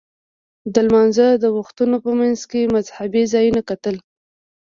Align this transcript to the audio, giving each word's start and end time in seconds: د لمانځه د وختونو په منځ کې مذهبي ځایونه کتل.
د 0.73 0.75
لمانځه 0.87 1.27
د 1.43 1.45
وختونو 1.57 1.95
په 2.05 2.11
منځ 2.19 2.39
کې 2.51 2.71
مذهبي 2.75 3.23
ځایونه 3.33 3.61
کتل. 3.69 3.95